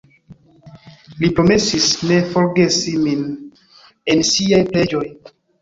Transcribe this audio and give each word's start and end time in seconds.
Li 1.19 1.29
promesis 1.41 1.91
ne 2.13 2.17
forgesi 2.31 2.97
min 3.05 3.23
en 4.15 4.27
siaj 4.33 4.65
preĝoj. 4.73 5.07